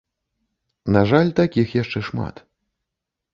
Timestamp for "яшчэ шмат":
1.83-2.35